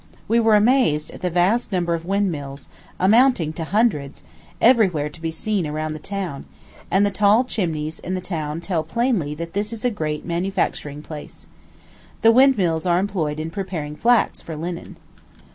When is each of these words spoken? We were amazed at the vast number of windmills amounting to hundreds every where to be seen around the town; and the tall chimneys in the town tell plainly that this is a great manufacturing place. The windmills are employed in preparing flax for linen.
We 0.27 0.39
were 0.39 0.55
amazed 0.55 1.11
at 1.11 1.21
the 1.21 1.29
vast 1.29 1.71
number 1.71 1.93
of 1.93 2.07
windmills 2.07 2.69
amounting 2.99 3.53
to 3.53 3.65
hundreds 3.65 4.23
every 4.59 4.87
where 4.89 5.09
to 5.09 5.21
be 5.21 5.29
seen 5.29 5.67
around 5.67 5.91
the 5.93 5.99
town; 5.99 6.45
and 6.89 7.05
the 7.05 7.11
tall 7.11 7.43
chimneys 7.43 7.99
in 7.99 8.15
the 8.15 8.19
town 8.19 8.61
tell 8.61 8.81
plainly 8.81 9.35
that 9.35 9.53
this 9.53 9.71
is 9.71 9.85
a 9.85 9.91
great 9.91 10.25
manufacturing 10.25 11.03
place. 11.03 11.45
The 12.23 12.31
windmills 12.31 12.87
are 12.87 12.97
employed 12.97 13.39
in 13.39 13.51
preparing 13.51 13.95
flax 13.95 14.41
for 14.41 14.55
linen. 14.55 14.97